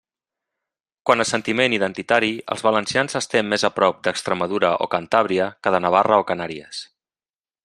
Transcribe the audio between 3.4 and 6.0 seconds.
més a prop d'Extremadura o Cantàbria que de